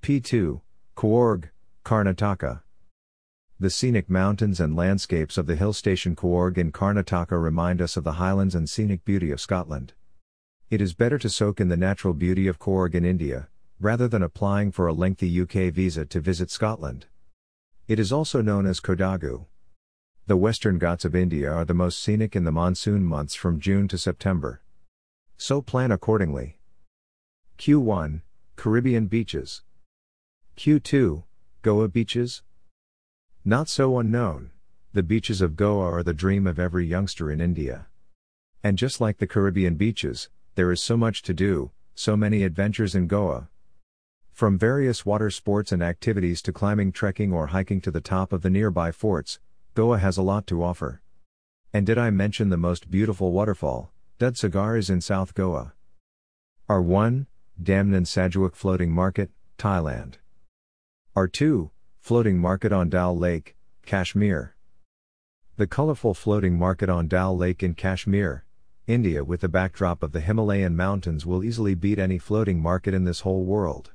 P2, 0.00 0.62
Coorg, 0.96 1.50
Karnataka. 1.84 2.62
The 3.60 3.70
scenic 3.70 4.08
mountains 4.08 4.60
and 4.60 4.74
landscapes 4.74 5.36
of 5.36 5.46
the 5.46 5.56
hill 5.56 5.74
station 5.74 6.16
Coorg 6.16 6.56
in 6.56 6.72
Karnataka 6.72 7.38
remind 7.38 7.82
us 7.82 7.98
of 7.98 8.04
the 8.04 8.12
highlands 8.12 8.54
and 8.54 8.68
scenic 8.68 9.04
beauty 9.04 9.30
of 9.30 9.42
Scotland. 9.42 9.92
It 10.70 10.80
is 10.80 10.94
better 10.94 11.18
to 11.18 11.28
soak 11.28 11.60
in 11.60 11.68
the 11.68 11.76
natural 11.76 12.14
beauty 12.14 12.46
of 12.46 12.58
Coorg 12.58 12.94
in 12.94 13.04
India, 13.04 13.48
rather 13.80 14.08
than 14.08 14.22
applying 14.22 14.70
for 14.72 14.86
a 14.86 14.92
lengthy 14.92 15.40
UK 15.40 15.72
visa 15.72 16.04
to 16.04 16.20
visit 16.20 16.50
Scotland. 16.50 17.06
It 17.86 17.98
is 17.98 18.12
also 18.12 18.40
known 18.40 18.66
as 18.66 18.80
Kodagu. 18.80 19.46
The 20.26 20.36
Western 20.36 20.78
Ghats 20.78 21.04
of 21.04 21.14
India 21.14 21.52
are 21.52 21.64
the 21.64 21.74
most 21.74 22.02
scenic 22.02 22.34
in 22.34 22.44
the 22.44 22.52
monsoon 22.52 23.04
months 23.04 23.34
from 23.34 23.60
June 23.60 23.88
to 23.88 23.98
September. 23.98 24.62
So 25.36 25.60
plan 25.60 25.92
accordingly. 25.92 26.58
Q1 27.58 28.22
Caribbean 28.56 29.06
Beaches. 29.06 29.62
Q2 30.56 31.24
Goa 31.62 31.88
Beaches. 31.88 32.42
Not 33.44 33.68
so 33.68 33.98
unknown, 33.98 34.50
the 34.94 35.02
beaches 35.02 35.40
of 35.40 35.56
Goa 35.56 35.90
are 35.90 36.02
the 36.02 36.14
dream 36.14 36.46
of 36.46 36.58
every 36.58 36.86
youngster 36.86 37.30
in 37.30 37.40
India. 37.40 37.86
And 38.62 38.78
just 38.78 39.00
like 39.00 39.18
the 39.18 39.26
Caribbean 39.26 39.74
beaches, 39.74 40.30
there 40.54 40.72
is 40.72 40.80
so 40.80 40.96
much 40.96 41.20
to 41.22 41.34
do, 41.34 41.72
so 41.94 42.16
many 42.16 42.44
adventures 42.44 42.94
in 42.94 43.08
Goa. 43.08 43.48
From 44.34 44.58
various 44.58 45.06
water 45.06 45.30
sports 45.30 45.70
and 45.70 45.80
activities 45.80 46.42
to 46.42 46.52
climbing, 46.52 46.90
trekking, 46.90 47.32
or 47.32 47.46
hiking 47.46 47.80
to 47.82 47.92
the 47.92 48.00
top 48.00 48.32
of 48.32 48.42
the 48.42 48.50
nearby 48.50 48.90
forts, 48.90 49.38
Goa 49.74 49.98
has 49.98 50.16
a 50.16 50.22
lot 50.22 50.44
to 50.48 50.60
offer. 50.60 51.02
And 51.72 51.86
did 51.86 51.98
I 51.98 52.10
mention 52.10 52.48
the 52.48 52.56
most 52.56 52.90
beautiful 52.90 53.30
waterfall, 53.30 53.92
Dudhsagar 54.18 54.76
is 54.76 54.90
in 54.90 55.00
South 55.00 55.34
Goa? 55.34 55.74
R1, 56.68 57.26
Damnoen 57.62 58.04
Saduak 58.04 58.56
Floating 58.56 58.90
Market, 58.90 59.30
Thailand. 59.56 60.14
R2, 61.14 61.70
Floating 62.00 62.36
Market 62.38 62.72
on 62.72 62.88
Dal 62.88 63.16
Lake, 63.16 63.54
Kashmir. 63.86 64.56
The 65.54 65.68
colorful 65.68 66.12
floating 66.12 66.58
market 66.58 66.88
on 66.88 67.06
Dal 67.06 67.36
Lake 67.36 67.62
in 67.62 67.74
Kashmir, 67.74 68.44
India 68.88 69.22
with 69.22 69.42
the 69.42 69.48
backdrop 69.48 70.02
of 70.02 70.10
the 70.10 70.20
Himalayan 70.20 70.74
mountains 70.74 71.24
will 71.24 71.44
easily 71.44 71.76
beat 71.76 72.00
any 72.00 72.18
floating 72.18 72.60
market 72.60 72.94
in 72.94 73.04
this 73.04 73.20
whole 73.20 73.44
world. 73.44 73.92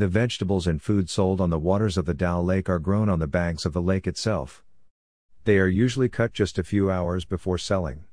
The 0.00 0.08
vegetables 0.08 0.66
and 0.66 0.80
food 0.80 1.10
sold 1.10 1.42
on 1.42 1.50
the 1.50 1.58
waters 1.58 1.98
of 1.98 2.06
the 2.06 2.14
Dal 2.14 2.42
Lake 2.42 2.70
are 2.70 2.78
grown 2.78 3.10
on 3.10 3.18
the 3.18 3.26
banks 3.26 3.66
of 3.66 3.74
the 3.74 3.82
lake 3.82 4.06
itself. 4.06 4.64
They 5.44 5.58
are 5.58 5.66
usually 5.66 6.08
cut 6.08 6.32
just 6.32 6.58
a 6.58 6.64
few 6.64 6.90
hours 6.90 7.26
before 7.26 7.58
selling. 7.58 8.04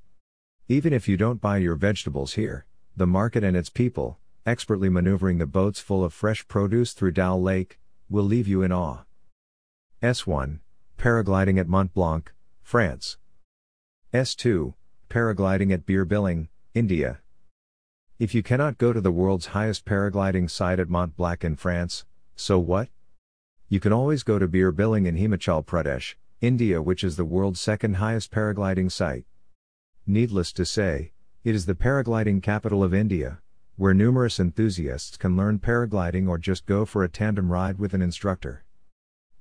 Even 0.67 0.91
if 0.91 1.07
you 1.07 1.15
don't 1.15 1.39
buy 1.39 1.59
your 1.59 1.75
vegetables 1.75 2.33
here, 2.33 2.65
the 2.97 3.07
market 3.07 3.41
and 3.41 3.55
its 3.55 3.69
people, 3.69 4.19
expertly 4.45 4.89
maneuvering 4.89 5.37
the 5.37 5.45
boats 5.45 5.79
full 5.79 6.03
of 6.03 6.13
fresh 6.13 6.45
produce 6.49 6.91
through 6.91 7.11
Dal 7.11 7.41
Lake, 7.41 7.79
will 8.09 8.25
leave 8.25 8.49
you 8.49 8.63
in 8.63 8.73
awe. 8.73 9.03
S1 10.03 10.59
Paragliding 10.97 11.57
at 11.57 11.69
Mont 11.69 11.93
Blanc, 11.93 12.33
France. 12.63 13.15
S2 14.13 14.73
Paragliding 15.09 15.71
at 15.71 15.85
Bir 15.85 16.03
Billing, 16.03 16.49
India. 16.75 17.21
If 18.19 18.33
you 18.33 18.41
cannot 18.41 18.79
go 18.79 18.93
to 18.93 18.99
the 18.99 19.11
world's 19.11 19.45
highest 19.47 19.85
paragliding 19.85 20.49
site 20.49 20.79
at 20.79 20.89
Mont 20.89 21.15
Blanc 21.15 21.43
in 21.43 21.55
France, 21.55 22.03
so 22.35 22.57
what? 22.57 22.89
You 23.69 23.79
can 23.79 23.93
always 23.93 24.23
go 24.23 24.39
to 24.39 24.47
Bir 24.47 24.71
Billing 24.71 25.05
in 25.05 25.15
Himachal 25.15 25.63
Pradesh, 25.63 26.15
India, 26.41 26.81
which 26.81 27.03
is 27.03 27.15
the 27.15 27.25
world's 27.25 27.59
second 27.59 27.97
highest 27.97 28.31
paragliding 28.31 28.91
site. 28.91 29.25
Needless 30.07 30.51
to 30.53 30.65
say, 30.65 31.11
it 31.43 31.53
is 31.53 31.67
the 31.67 31.75
paragliding 31.75 32.41
capital 32.41 32.83
of 32.83 32.91
India, 32.91 33.39
where 33.75 33.93
numerous 33.93 34.39
enthusiasts 34.39 35.15
can 35.15 35.37
learn 35.37 35.59
paragliding 35.59 36.27
or 36.27 36.39
just 36.39 36.65
go 36.65 36.85
for 36.85 37.03
a 37.03 37.09
tandem 37.09 37.51
ride 37.51 37.77
with 37.77 37.93
an 37.93 38.01
instructor. 38.01 38.65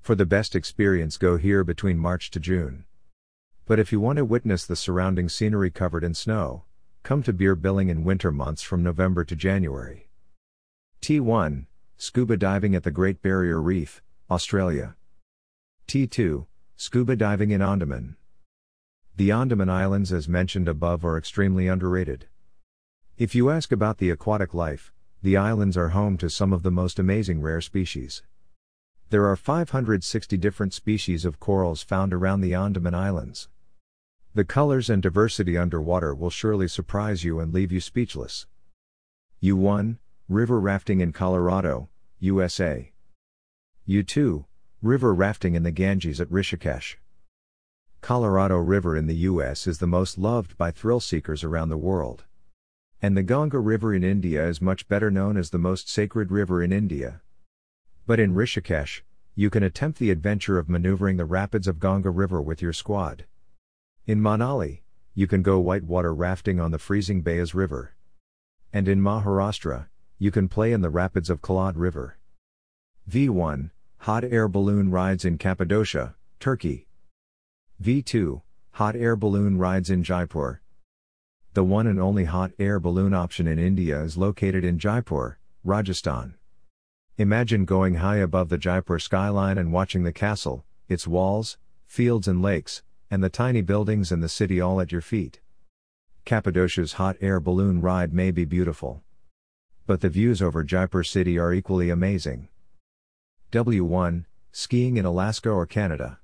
For 0.02 0.14
the 0.14 0.26
best 0.26 0.54
experience, 0.54 1.16
go 1.16 1.38
here 1.38 1.64
between 1.64 1.96
March 1.96 2.30
to 2.32 2.38
June. 2.38 2.84
But 3.64 3.78
if 3.78 3.90
you 3.90 4.00
want 4.00 4.18
to 4.18 4.24
witness 4.26 4.66
the 4.66 4.76
surrounding 4.76 5.30
scenery 5.30 5.70
covered 5.70 6.04
in 6.04 6.12
snow, 6.12 6.64
Come 7.06 7.22
to 7.22 7.32
Bir 7.32 7.54
Billing 7.54 7.88
in 7.88 8.02
winter 8.02 8.32
months 8.32 8.62
from 8.62 8.82
November 8.82 9.22
to 9.22 9.36
January. 9.36 10.08
T1 11.00 11.66
Scuba 11.96 12.36
diving 12.36 12.74
at 12.74 12.82
the 12.82 12.90
Great 12.90 13.22
Barrier 13.22 13.62
Reef, 13.62 14.02
Australia. 14.28 14.96
T2 15.86 16.46
Scuba 16.74 17.14
diving 17.14 17.52
in 17.52 17.62
Andaman. 17.62 18.16
The 19.14 19.30
Andaman 19.30 19.70
Islands, 19.70 20.12
as 20.12 20.28
mentioned 20.28 20.66
above, 20.66 21.04
are 21.04 21.16
extremely 21.16 21.68
underrated. 21.68 22.26
If 23.16 23.36
you 23.36 23.50
ask 23.50 23.70
about 23.70 23.98
the 23.98 24.10
aquatic 24.10 24.52
life, 24.52 24.92
the 25.22 25.36
islands 25.36 25.76
are 25.76 25.90
home 25.90 26.18
to 26.18 26.28
some 26.28 26.52
of 26.52 26.64
the 26.64 26.72
most 26.72 26.98
amazing 26.98 27.40
rare 27.40 27.60
species. 27.60 28.24
There 29.10 29.26
are 29.26 29.36
560 29.36 30.36
different 30.38 30.74
species 30.74 31.24
of 31.24 31.38
corals 31.38 31.84
found 31.84 32.12
around 32.12 32.40
the 32.40 32.54
Andaman 32.54 32.96
Islands. 32.96 33.48
The 34.36 34.44
colors 34.44 34.90
and 34.90 35.02
diversity 35.02 35.56
underwater 35.56 36.14
will 36.14 36.28
surely 36.28 36.68
surprise 36.68 37.24
you 37.24 37.40
and 37.40 37.54
leave 37.54 37.72
you 37.72 37.80
speechless. 37.80 38.44
U1 39.42 39.96
River 40.28 40.60
rafting 40.60 41.00
in 41.00 41.10
Colorado, 41.10 41.88
USA. 42.18 42.92
U2 43.88 44.44
River 44.82 45.14
rafting 45.14 45.54
in 45.54 45.62
the 45.62 45.70
Ganges 45.70 46.20
at 46.20 46.28
Rishikesh. 46.28 46.96
Colorado 48.02 48.58
River 48.58 48.94
in 48.94 49.06
the 49.06 49.24
US 49.30 49.66
is 49.66 49.78
the 49.78 49.86
most 49.86 50.18
loved 50.18 50.58
by 50.58 50.70
thrill 50.70 51.00
seekers 51.00 51.42
around 51.42 51.70
the 51.70 51.78
world. 51.78 52.26
And 53.00 53.16
the 53.16 53.22
Ganga 53.22 53.58
River 53.58 53.94
in 53.94 54.04
India 54.04 54.46
is 54.46 54.60
much 54.60 54.86
better 54.86 55.10
known 55.10 55.38
as 55.38 55.48
the 55.48 55.56
most 55.56 55.88
sacred 55.88 56.30
river 56.30 56.62
in 56.62 56.74
India. 56.74 57.22
But 58.06 58.20
in 58.20 58.34
Rishikesh, 58.34 59.00
you 59.34 59.48
can 59.48 59.62
attempt 59.62 59.98
the 59.98 60.10
adventure 60.10 60.58
of 60.58 60.68
maneuvering 60.68 61.16
the 61.16 61.24
rapids 61.24 61.66
of 61.66 61.80
Ganga 61.80 62.10
River 62.10 62.42
with 62.42 62.60
your 62.60 62.74
squad. 62.74 63.24
In 64.06 64.20
Manali, 64.20 64.82
you 65.14 65.26
can 65.26 65.42
go 65.42 65.58
whitewater 65.58 66.14
rafting 66.14 66.60
on 66.60 66.70
the 66.70 66.78
freezing 66.78 67.22
Beas 67.22 67.56
River. 67.56 67.96
And 68.72 68.86
in 68.86 69.00
Maharashtra, 69.00 69.88
you 70.16 70.30
can 70.30 70.48
play 70.48 70.72
in 70.72 70.80
the 70.80 70.90
rapids 70.90 71.28
of 71.28 71.42
Kolad 71.42 71.72
River. 71.74 72.16
V1 73.10 73.70
Hot 73.98 74.22
air 74.22 74.46
balloon 74.46 74.92
rides 74.92 75.24
in 75.24 75.38
Cappadocia, 75.38 76.14
Turkey. 76.38 76.86
V2 77.82 78.42
Hot 78.74 78.94
air 78.94 79.16
balloon 79.16 79.58
rides 79.58 79.90
in 79.90 80.04
Jaipur. 80.04 80.60
The 81.54 81.64
one 81.64 81.88
and 81.88 81.98
only 81.98 82.26
hot 82.26 82.52
air 82.60 82.78
balloon 82.78 83.12
option 83.12 83.48
in 83.48 83.58
India 83.58 84.00
is 84.02 84.16
located 84.16 84.64
in 84.64 84.78
Jaipur, 84.78 85.38
Rajasthan. 85.64 86.36
Imagine 87.16 87.64
going 87.64 87.96
high 87.96 88.18
above 88.18 88.50
the 88.50 88.58
Jaipur 88.58 89.00
skyline 89.00 89.58
and 89.58 89.72
watching 89.72 90.04
the 90.04 90.12
castle, 90.12 90.64
its 90.88 91.08
walls, 91.08 91.58
fields, 91.88 92.28
and 92.28 92.40
lakes, 92.40 92.84
and 93.10 93.22
the 93.22 93.28
tiny 93.28 93.62
buildings 93.62 94.10
and 94.10 94.22
the 94.22 94.28
city 94.28 94.60
all 94.60 94.80
at 94.80 94.92
your 94.92 95.00
feet. 95.00 95.40
Cappadocia's 96.24 96.94
hot 96.94 97.16
air 97.20 97.38
balloon 97.38 97.80
ride 97.80 98.12
may 98.12 98.30
be 98.30 98.44
beautiful. 98.44 99.02
But 99.86 100.00
the 100.00 100.08
views 100.08 100.42
over 100.42 100.64
Jaipur 100.64 101.04
city 101.04 101.38
are 101.38 101.52
equally 101.52 101.90
amazing. 101.90 102.48
W1 103.52 104.24
Skiing 104.50 104.96
in 104.96 105.04
Alaska 105.04 105.50
or 105.50 105.66
Canada. 105.66 106.18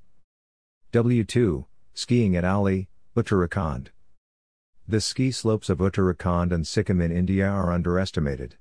W2 0.93 1.67
Skiing 1.95 2.35
at 2.35 2.45
Auli, 2.45 2.89
Uttarakhand. 3.17 3.89
The 4.89 5.01
ski 5.01 5.31
slopes 5.31 5.71
of 5.71 5.79
Uttarakhand 5.79 6.51
and 6.51 6.67
Sikkim 6.67 7.01
in 7.01 7.13
India 7.13 7.47
are 7.47 7.73
underestimated. 7.73 8.57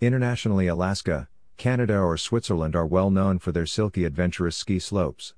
Internationally, 0.00 0.68
Alaska, 0.68 1.28
Canada, 1.56 1.98
or 1.98 2.16
Switzerland 2.16 2.76
are 2.76 2.86
well 2.86 3.10
known 3.10 3.38
for 3.38 3.52
their 3.52 3.66
silky 3.66 4.04
adventurous 4.04 4.56
ski 4.56 4.78
slopes. 4.78 5.34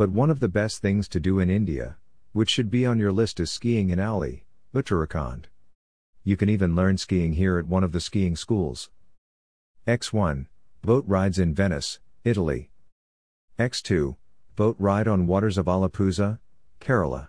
But 0.00 0.12
one 0.12 0.30
of 0.30 0.40
the 0.40 0.48
best 0.48 0.80
things 0.80 1.08
to 1.08 1.20
do 1.20 1.40
in 1.40 1.50
India, 1.50 1.98
which 2.32 2.48
should 2.48 2.70
be 2.70 2.86
on 2.86 2.98
your 2.98 3.12
list, 3.12 3.38
is 3.38 3.50
skiing 3.50 3.90
in 3.90 3.98
Auli, 3.98 4.44
Uttarakhand. 4.74 5.44
You 6.24 6.38
can 6.38 6.48
even 6.48 6.74
learn 6.74 6.96
skiing 6.96 7.34
here 7.34 7.58
at 7.58 7.66
one 7.66 7.84
of 7.84 7.92
the 7.92 8.00
skiing 8.00 8.34
schools. 8.34 8.88
X1 9.86 10.46
Boat 10.80 11.04
rides 11.06 11.38
in 11.38 11.52
Venice, 11.52 12.00
Italy. 12.24 12.70
X2 13.58 14.16
Boat 14.56 14.76
ride 14.78 15.06
on 15.06 15.26
waters 15.26 15.58
of 15.58 15.66
Alappuzha, 15.66 16.38
Kerala. 16.80 17.28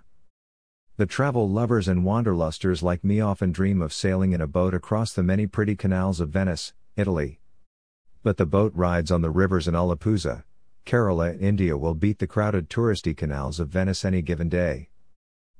The 0.96 1.06
travel 1.06 1.50
lovers 1.50 1.90
and 1.90 2.06
wanderlusters 2.06 2.82
like 2.82 3.04
me 3.04 3.20
often 3.20 3.52
dream 3.52 3.82
of 3.82 3.92
sailing 3.92 4.32
in 4.32 4.40
a 4.40 4.48
boat 4.48 4.74
across 4.74 5.12
the 5.12 5.24
many 5.24 5.46
pretty 5.46 5.76
canals 5.76 6.22
of 6.22 6.30
Venice, 6.30 6.72
Italy. 6.96 7.42
But 8.24 8.38
the 8.38 8.46
boat 8.46 8.72
rides 8.74 9.12
on 9.12 9.22
the 9.22 9.30
rivers 9.30 9.68
in 9.68 9.74
Alappuzha, 9.74 10.46
Kerala, 10.86 11.40
India 11.40 11.78
will 11.78 11.94
beat 11.94 12.20
the 12.20 12.28
crowded 12.28 12.70
touristy 12.70 13.16
canals 13.16 13.60
of 13.60 13.70
Venice 13.70 14.04
any 14.04 14.22
given 14.22 14.50
day. 14.50 14.90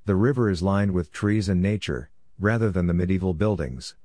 The 0.06 0.16
river 0.16 0.50
is 0.50 0.62
lined 0.62 0.92
with 0.92 1.12
trees 1.12 1.48
and 1.48 1.62
nature, 1.62 2.10
rather 2.40 2.72
than 2.72 2.88
the 2.88 2.94
medieval 2.94 3.34
buildings. 3.34 3.96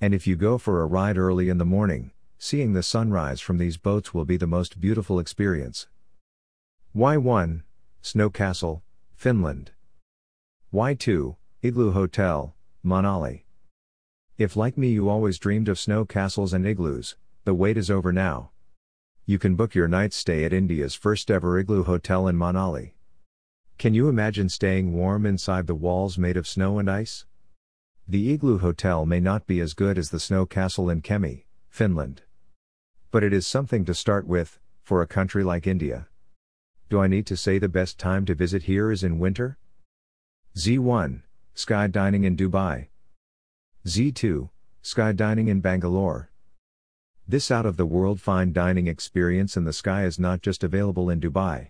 And 0.00 0.12
if 0.12 0.26
you 0.26 0.36
go 0.36 0.58
for 0.58 0.82
a 0.82 0.86
ride 0.86 1.16
early 1.16 1.48
in 1.48 1.58
the 1.58 1.64
morning, 1.64 2.10
seeing 2.38 2.72
the 2.72 2.82
sunrise 2.82 3.40
from 3.40 3.58
these 3.58 3.76
boats 3.76 4.12
will 4.12 4.24
be 4.24 4.36
the 4.36 4.46
most 4.46 4.80
beautiful 4.80 5.18
experience. 5.18 5.86
Y1 6.96 7.62
Snow 8.02 8.30
Castle, 8.30 8.82
Finland. 9.14 9.72
Y2 10.74 11.36
Igloo 11.62 11.92
Hotel, 11.92 12.54
Manali. 12.84 13.42
If 14.38 14.56
like 14.56 14.78
me 14.78 14.88
you 14.88 15.08
always 15.08 15.38
dreamed 15.38 15.68
of 15.68 15.78
snow 15.78 16.04
castles 16.04 16.52
and 16.52 16.66
igloos, 16.66 17.16
the 17.44 17.54
wait 17.54 17.76
is 17.76 17.90
over 17.90 18.12
now 18.12 18.50
you 19.30 19.38
can 19.38 19.54
book 19.54 19.76
your 19.76 19.86
night 19.86 20.12
stay 20.12 20.42
at 20.42 20.52
India's 20.52 20.96
first 20.96 21.30
ever 21.30 21.56
igloo 21.56 21.84
hotel 21.84 22.26
in 22.26 22.34
Manali. 22.34 22.94
Can 23.78 23.94
you 23.94 24.08
imagine 24.08 24.48
staying 24.48 24.92
warm 24.92 25.24
inside 25.24 25.68
the 25.68 25.74
walls 25.76 26.18
made 26.18 26.36
of 26.36 26.48
snow 26.48 26.80
and 26.80 26.90
ice? 26.90 27.26
The 28.08 28.32
igloo 28.32 28.58
hotel 28.58 29.06
may 29.06 29.20
not 29.20 29.46
be 29.46 29.60
as 29.60 29.72
good 29.72 29.98
as 29.98 30.10
the 30.10 30.18
snow 30.18 30.46
castle 30.46 30.90
in 30.90 31.00
Kemi, 31.00 31.44
Finland. 31.68 32.22
But 33.12 33.22
it 33.22 33.32
is 33.32 33.46
something 33.46 33.84
to 33.84 33.94
start 33.94 34.26
with, 34.26 34.58
for 34.82 35.00
a 35.00 35.06
country 35.06 35.44
like 35.44 35.64
India. 35.64 36.08
Do 36.88 36.98
I 36.98 37.06
need 37.06 37.26
to 37.26 37.36
say 37.36 37.60
the 37.60 37.68
best 37.68 38.00
time 38.00 38.24
to 38.24 38.34
visit 38.34 38.64
here 38.64 38.90
is 38.90 39.04
in 39.04 39.20
winter? 39.20 39.58
Z1 40.56 41.22
Sky 41.54 41.86
Dining 41.86 42.24
in 42.24 42.36
Dubai. 42.36 42.88
Z2 43.86 44.50
Sky 44.82 45.12
Dining 45.12 45.46
in 45.46 45.60
Bangalore. 45.60 46.29
This 47.30 47.52
out 47.52 47.64
of 47.64 47.76
the 47.76 47.86
world 47.86 48.20
fine 48.20 48.52
dining 48.52 48.88
experience 48.88 49.56
in 49.56 49.62
the 49.62 49.72
sky 49.72 50.02
is 50.02 50.18
not 50.18 50.42
just 50.42 50.64
available 50.64 51.08
in 51.08 51.20
Dubai. 51.20 51.68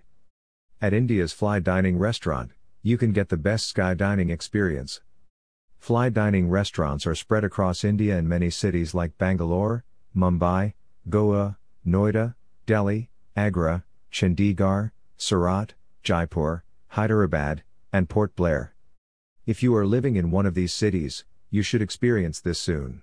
At 0.81 0.95
India's 0.95 1.35
Fly 1.35 1.59
Dining 1.59 1.99
Restaurant, 1.99 2.53
you 2.83 2.97
can 2.97 3.13
get 3.13 3.29
the 3.29 3.37
best 3.37 3.67
sky 3.67 3.93
dining 3.93 4.31
experience. 4.31 5.03
Fly 5.79 6.09
dining 6.09 6.49
restaurants 6.49 7.07
are 7.07 7.15
spread 7.15 7.45
across 7.45 7.85
India 7.85 8.17
in 8.17 8.27
many 8.27 8.49
cities 8.49 8.95
like 8.95 9.19
Bangalore, 9.19 9.85
Mumbai, 10.17 10.73
Goa, 11.11 11.59
Noida, 11.87 12.37
Delhi, 12.65 13.11
Agra, 13.37 13.85
Chandigarh, 14.11 14.93
Surat, 15.19 15.75
Jaipur, 16.03 16.65
Hyderabad, 16.89 17.65
and 17.93 18.09
Port 18.09 18.35
Blair. 18.35 18.73
If 19.45 19.63
you 19.63 19.77
are 19.77 19.85
living 19.85 20.17
in 20.17 20.31
one 20.31 20.47
of 20.47 20.55
these 20.55 20.73
cities, 20.73 21.27
you 21.51 21.61
should 21.61 21.83
experience 21.83 22.41
this 22.41 22.59
soon. 22.59 23.03